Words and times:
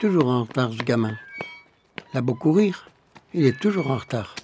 toujours 0.00 0.26
en 0.28 0.44
retard, 0.44 0.72
ce 0.72 0.82
gamin. 0.82 1.16
Il 2.12 2.18
a 2.18 2.20
beau 2.22 2.34
courir, 2.34 2.88
il 3.34 3.46
est 3.46 3.58
toujours 3.60 3.90
en 3.90 3.96
retard. 3.98 4.34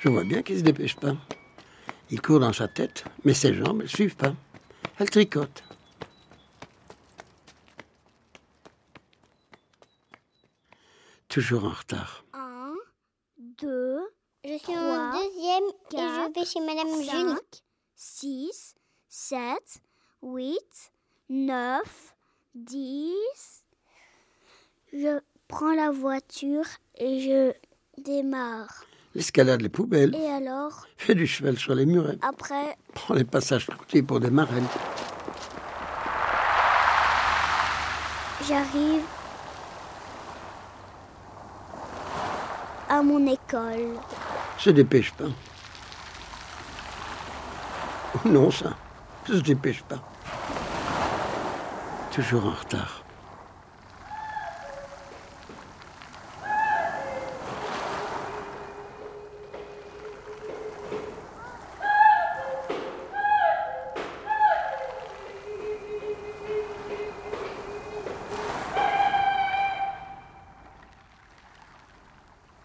Je 0.00 0.08
vois 0.08 0.24
bien 0.24 0.42
qu'il 0.42 0.54
ne 0.54 0.60
se 0.60 0.64
dépêche 0.64 0.96
pas. 0.96 1.16
Il 2.10 2.20
court 2.20 2.40
dans 2.40 2.52
sa 2.52 2.68
tête, 2.68 3.04
mais 3.24 3.34
ses 3.34 3.54
jambes 3.54 3.82
ne 3.82 3.86
suivent 3.86 4.16
pas. 4.16 4.34
Elles 4.98 5.10
tricotent. 5.10 5.62
Toujours 11.28 11.64
en 11.64 11.70
retard. 11.70 12.24
Un, 12.32 12.74
deux, 13.38 14.00
Je 14.44 14.50
suis 14.56 14.60
Trois, 14.60 14.76
en 14.76 15.12
deuxième 15.12 15.64
et 15.64 15.74
je 15.90 15.96
quatre, 15.96 16.34
vais 16.34 16.44
chez 16.46 16.60
Madame 16.60 16.88
cinq, 17.04 17.28
Julie. 17.28 17.62
6, 17.96 18.74
7, 19.08 19.38
8, 20.22 20.58
9, 21.28 22.14
10. 22.54 23.64
Je 25.00 25.20
prends 25.46 25.74
la 25.74 25.92
voiture 25.92 26.64
et 26.96 27.20
je 27.20 27.52
démarre. 28.02 28.84
L'escalade 29.14 29.60
les 29.62 29.68
poubelles, 29.68 30.12
Et 30.12 30.26
alors, 30.26 30.88
fait 30.96 31.14
du 31.14 31.24
cheval 31.24 31.56
sur 31.56 31.76
les 31.76 31.86
murets, 31.86 32.18
après, 32.20 32.76
prend 32.94 33.14
les 33.14 33.22
passages 33.22 33.66
côté 33.66 34.02
pour 34.02 34.18
des 34.18 34.30
marelles. 34.30 34.64
j'arrive 38.48 39.02
à 42.88 43.02
mon 43.02 43.24
école. 43.26 44.00
Se 44.58 44.70
dépêche 44.70 45.12
pas. 45.12 45.26
Oh 48.14 48.28
non, 48.28 48.50
ça. 48.50 48.76
Se 49.28 49.34
dépêche 49.34 49.82
pas. 49.82 50.02
Toujours 52.10 52.46
en 52.46 52.54
retard. 52.54 52.97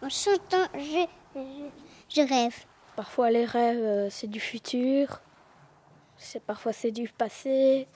En 0.04 0.10
chantant, 0.10 0.68
je, 0.76 1.06
je, 1.36 1.42
je 2.10 2.22
rêve. 2.28 2.56
Parfois 2.98 3.32
les 3.32 3.46
rêves, 3.46 3.80
euh, 3.82 4.10
c'est 4.10 4.28
du 4.28 4.40
futur. 4.42 5.22
C'est 6.18 6.44
parfois 6.44 6.74
c'est 6.74 6.92
du 6.92 7.08
passé. 7.10 7.88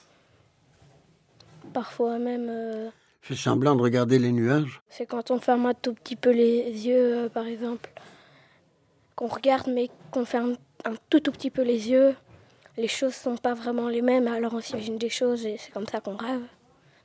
Parfois 1.74 2.18
même, 2.18 2.48
euh, 2.48 2.88
Fait 3.20 3.36
semblant 3.36 3.76
de 3.76 3.82
regarder 3.82 4.18
les 4.18 4.32
nuages. 4.32 4.80
c'est 4.88 5.04
quand 5.04 5.30
on 5.30 5.38
ferme 5.38 5.66
un 5.66 5.74
tout 5.74 5.92
petit 5.92 6.16
peu 6.16 6.30
les 6.30 6.86
yeux, 6.86 7.24
euh, 7.24 7.28
par 7.28 7.46
exemple. 7.46 7.90
Qu'on 9.14 9.28
regarde 9.28 9.68
mais 9.68 9.90
qu'on 10.10 10.24
ferme 10.24 10.56
un 10.86 10.94
tout 11.10 11.20
tout 11.20 11.32
petit 11.32 11.50
peu 11.50 11.62
les 11.62 11.90
yeux. 11.90 12.16
Les 12.78 12.88
choses 12.88 13.14
sont 13.14 13.36
pas 13.36 13.52
vraiment 13.54 13.88
les 13.88 14.02
mêmes, 14.02 14.28
alors 14.28 14.54
on 14.54 14.60
s'imagine 14.60 14.96
des 14.96 15.10
choses 15.10 15.44
et 15.44 15.58
c'est 15.58 15.72
comme 15.72 15.86
ça 15.86 16.00
qu'on 16.00 16.16
rêve. 16.16 16.42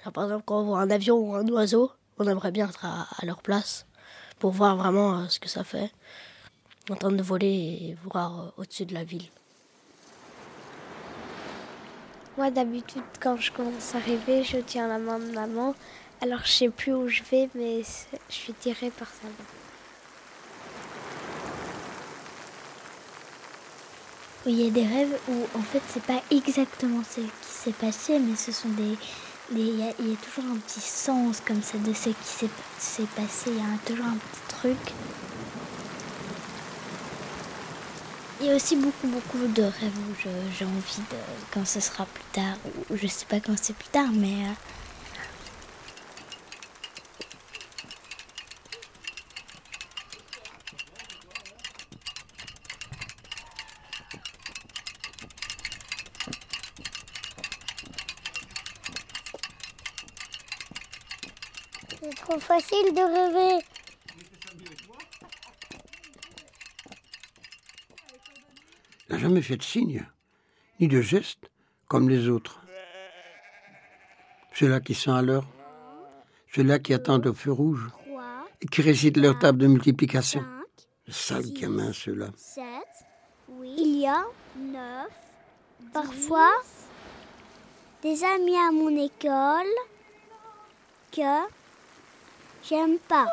Alors, 0.02 0.14
par 0.14 0.23
exemple, 0.26 0.44
quand 0.45 0.62
on 0.62 0.66
voit 0.66 0.80
un 0.80 0.90
avion 0.92 1.17
ou 1.17 1.34
un 1.36 1.48
oiseau, 1.48 1.92
on 2.20 2.28
aimerait 2.28 2.52
bien 2.52 2.70
être 2.70 2.86
à, 2.86 3.08
à 3.20 3.26
leur 3.26 3.42
place 3.42 3.86
pour 4.44 4.52
voir 4.52 4.75
vraiment 4.75 5.19
euh, 5.19 5.27
ce 5.30 5.39
que 5.39 5.47
ça 5.47 5.63
fait. 5.63 5.89
En 6.89 6.95
train 6.95 7.14
de 7.14 7.23
voler 7.23 7.48
et 7.48 7.98
voir 8.04 8.42
euh, 8.42 8.61
au-dessus 8.61 8.83
de 8.83 8.93
la 8.93 9.05
ville. 9.05 9.23
Moi, 12.37 12.52
d'habitude, 12.52 13.03
quand 13.21 13.37
je 13.37 13.53
commence 13.53 13.95
à 13.95 13.99
rêver, 13.99 14.43
je 14.43 14.58
tiens 14.58 14.89
la 14.89 14.98
main 14.98 15.17
de 15.17 15.32
maman. 15.32 15.76
Alors, 16.20 16.42
je 16.43 16.52
sais 16.52 16.67
plus 16.67 16.93
où 16.93 17.08
je 17.08 17.23
vais, 17.32 17.49
mais 17.55 17.83
je 18.27 18.33
suis 18.33 18.52
tirée 18.52 18.89
par 18.89 19.08
sa 19.08 19.27
main. 19.27 19.48
Oui, 24.45 24.52
il 24.52 24.61
y 24.61 24.67
a 24.67 24.71
des 24.71 24.86
rêves 24.86 25.17
où 25.30 25.58
en 25.58 25.61
fait 25.61 25.82
c'est 25.87 26.03
pas 26.03 26.21
exactement 26.32 27.02
ce 27.09 27.21
qui 27.21 27.32
s'est 27.48 27.71
passé, 27.71 28.20
mais 28.20 28.36
ce 28.36 28.52
sont 28.52 28.67
des. 28.67 28.98
Il 29.55 29.80
y, 29.80 29.83
a- 29.83 29.93
toujours 30.17 30.52
un 30.52 30.58
petit 30.58 30.80
sens 30.80 31.39
comme 31.45 31.61
ça 31.61 31.77
de 31.77 31.93
ce 31.93 32.09
qui 32.09 32.49
s'est 32.80 33.03
passé, 33.15 33.52
il 33.52 33.58
y 33.58 33.59
a 33.59 33.77
toujours 33.86 34.05
un 34.05 34.17
petit 34.17 34.41
truc. 34.59 34.93
Il 38.41 38.47
y 38.47 38.52
a 38.52 38.55
aussi 38.55 38.75
beaucoup, 38.75 39.08
beaucoup 39.08 39.47
de 39.47 39.61
rêves 39.61 39.97
où 40.09 40.15
j'ai 40.58 40.65
envie 40.65 41.02
de. 41.11 41.17
quand 41.53 41.65
ce 41.67 41.80
sera 41.80 42.05
plus 42.05 42.23
tard, 42.33 42.58
ou 42.89 42.97
je 42.97 43.08
sais 43.08 43.25
pas 43.25 43.39
quand 43.39 43.53
c'est 43.61 43.75
plus 43.75 43.89
tard, 43.89 44.09
mais. 44.11 44.47
C'est 62.03 62.15
trop 62.15 62.39
facile 62.39 62.93
de 62.93 62.99
rêver. 62.99 63.65
Il 69.08 69.15
n'a 69.15 69.17
jamais 69.19 69.41
fait 69.41 69.55
de 69.55 69.64
signe, 69.64 70.05
ni 70.81 70.89
de 70.89 70.99
geste, 70.99 71.49
comme 71.87 72.09
les 72.09 72.27
autres. 72.27 72.59
Ceux-là 74.53 74.81
qui 74.81 74.93
sont 74.95 75.14
à 75.14 75.21
l'heure, 75.21 75.45
ceux-là 76.53 76.80
qui 76.80 76.93
attendent 76.93 77.27
au 77.27 77.33
feu 77.33 77.53
rouge 77.53 77.87
3, 77.89 78.49
et 78.59 78.65
qui 78.65 78.81
récitent 78.81 79.17
leur 79.17 79.39
table 79.39 79.59
de 79.59 79.67
multiplication. 79.67 80.41
5, 80.41 80.47
Le 81.08 81.14
sale 81.14 81.53
gamin, 81.53 81.93
ceux-là. 81.93 82.27
7, 82.35 82.64
8. 83.47 83.75
Il 83.77 83.99
y 83.99 84.08
a 84.08 84.25
9. 84.58 85.08
Parfois, 85.93 86.52
des 88.02 88.23
amis 88.25 88.58
à 88.58 88.71
mon 88.71 88.89
école 88.89 89.71
que 91.11 91.63
j'aime 92.68 92.98
pas. 93.08 93.28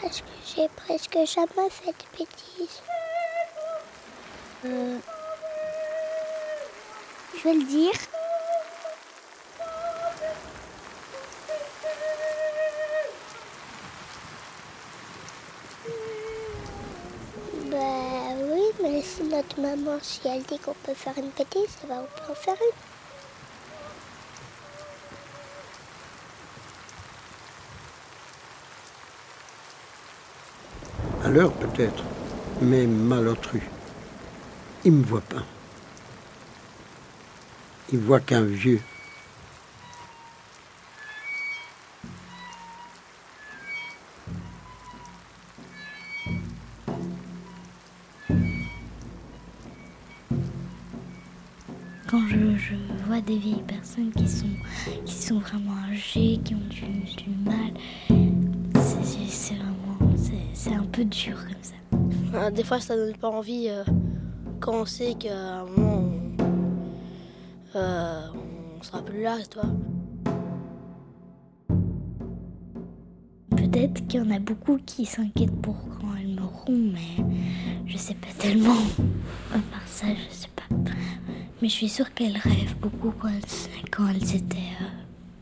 Parce 0.00 0.20
que 0.20 0.26
j'ai 0.46 0.68
presque 0.68 1.18
jamais 1.26 1.70
fait 1.70 1.92
de 1.92 2.18
bêtises. 2.18 2.82
Euh, 4.64 4.98
je 7.36 7.42
vais 7.42 7.54
le 7.54 7.64
dire. 7.64 7.92
Bah 17.70 17.76
oui, 18.52 18.62
mais 18.82 19.02
si 19.02 19.22
notre 19.24 19.60
maman, 19.60 19.98
si 20.00 20.20
elle 20.26 20.42
dit 20.42 20.58
qu'on 20.58 20.74
peut 20.82 20.94
faire 20.94 21.16
une 21.18 21.30
bêtise, 21.30 21.68
ça 21.80 21.86
va 21.86 21.96
on 21.96 22.04
peut 22.04 22.32
en 22.32 22.34
faire 22.34 22.54
une. 22.54 22.93
À 31.24 31.30
peut-être, 31.30 32.04
mais 32.60 32.86
malotru. 32.86 33.62
Il 34.84 34.92
me 34.92 35.02
voit 35.02 35.22
pas. 35.22 35.42
Il 37.92 37.98
voit 37.98 38.20
qu'un 38.20 38.42
vieux. 38.42 38.80
quand 52.14 52.28
je, 52.28 52.76
vois 53.08 53.20
des 53.20 53.38
vieilles 53.38 53.64
personnes 53.66 54.12
qui 54.12 54.28
sont, 54.28 54.46
qui 55.04 55.14
sont 55.14 55.40
vraiment 55.40 55.74
âgées, 55.90 56.38
qui 56.44 56.54
ont 56.54 56.68
du 56.68 57.30
mal, 57.44 57.72
peu 60.94 61.04
dur 61.04 61.36
comme 61.36 61.62
ça. 61.62 62.38
Euh, 62.38 62.50
Des 62.50 62.64
fois, 62.64 62.80
ça 62.80 62.96
donne 62.96 63.16
pas 63.16 63.28
envie 63.28 63.68
euh, 63.68 63.84
quand 64.60 64.74
on 64.74 64.84
sait 64.84 65.14
qu'à 65.14 65.36
un 65.36 65.64
moment, 65.66 66.04
on, 66.38 67.78
euh, 67.78 68.20
on 68.78 68.82
sera 68.82 69.02
plus 69.02 69.22
là, 69.22 69.36
toi. 69.50 69.64
Peut-être 73.56 74.06
qu'il 74.06 74.20
y 74.20 74.22
en 74.22 74.30
a 74.30 74.38
beaucoup 74.38 74.78
qui 74.84 75.04
s'inquiètent 75.04 75.60
pour 75.60 75.76
quand 76.00 76.14
elles 76.20 76.40
mourront, 76.40 76.92
mais 76.92 77.24
je 77.86 77.96
sais 77.96 78.14
pas 78.14 78.28
tellement. 78.38 78.72
À 79.52 79.58
part 79.58 79.86
ça, 79.86 80.06
je 80.08 80.34
sais 80.34 80.48
pas. 80.54 80.62
Mais 81.60 81.68
je 81.68 81.74
suis 81.74 81.88
sûre 81.88 82.12
qu'elles 82.14 82.36
rêvent 82.36 82.76
beaucoup 82.80 83.12
quand 83.18 83.28
elles, 83.28 83.90
quand 83.90 84.06
elles 84.08 84.36
étaient 84.36 84.58
euh, 84.80 84.86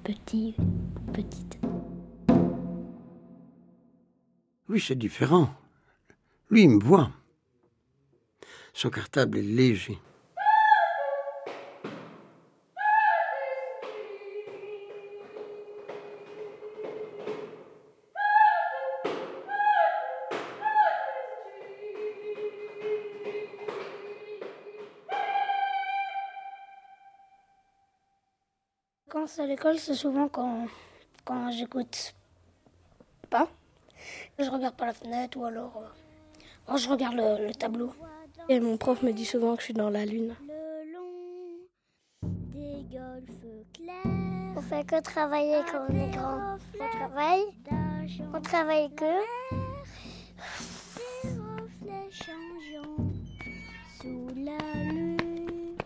petites 0.04 0.56
ou 0.58 1.12
petites. 1.12 1.61
Lui, 4.72 4.80
c'est 4.80 4.94
différent. 4.94 5.50
Lui, 6.48 6.62
il 6.62 6.70
me 6.70 6.82
voit. 6.82 7.10
Son 8.72 8.88
cartable 8.88 9.36
est 9.36 9.42
léger. 9.42 9.98
Quand 29.10 29.26
c'est 29.26 29.42
à 29.42 29.46
l'école, 29.46 29.78
c'est 29.78 29.94
souvent 29.94 30.28
quand, 30.28 30.66
quand 31.26 31.50
j'écoute 31.50 32.14
je 34.38 34.48
regarde 34.50 34.74
pas 34.76 34.86
la 34.86 34.94
fenêtre 34.94 35.38
ou 35.38 35.44
alors, 35.44 35.76
euh, 35.76 35.86
alors 36.66 36.78
je 36.78 36.88
regarde 36.88 37.14
le, 37.16 37.46
le 37.46 37.54
tableau. 37.54 37.92
Et 38.48 38.58
mon 38.60 38.76
prof 38.76 39.02
me 39.02 39.12
dit 39.12 39.24
souvent 39.24 39.54
que 39.54 39.60
je 39.60 39.66
suis 39.66 39.74
dans 39.74 39.90
la 39.90 40.04
lune. 40.04 40.34
Le 40.46 40.92
long 40.92 41.68
des 42.22 42.84
golfes 42.90 43.46
clairs. 43.72 44.54
On 44.56 44.60
fait 44.60 44.84
que 44.86 45.00
travailler 45.00 45.60
quand 45.70 45.86
on 45.88 45.94
est 45.96 46.10
grand. 46.10 46.56
On 46.80 46.88
travaille, 46.98 47.44
on 48.34 48.40
travaille 48.40 48.90
que. 48.94 49.04
Des 51.22 51.30
reflets 51.30 52.10
changeants 52.10 52.96
sous 54.00 54.26
la 54.36 54.58
lune. 54.92 55.76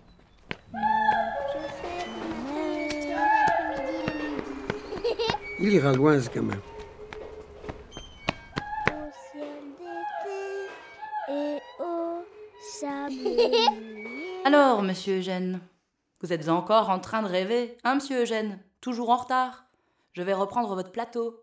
Il 5.61 5.73
ira 5.73 5.93
loin, 5.93 6.21
ce 6.21 6.29
gamin. 6.31 6.57
Alors, 14.45 14.83
monsieur 14.83 15.19
Eugène, 15.19 15.61
vous 16.21 16.33
êtes 16.33 16.49
encore 16.49 16.91
en 16.91 16.99
train 16.99 17.23
de 17.23 17.29
rêver, 17.29 17.77
hein, 17.85 17.97
monsieur 17.97 18.23
Eugène? 18.23 18.61
Toujours 18.81 19.11
en 19.11 19.17
retard? 19.17 19.67
Je 20.13 20.23
vais 20.23 20.35
reprendre 20.35 20.75
votre 20.75 20.93
plateau. 20.93 21.41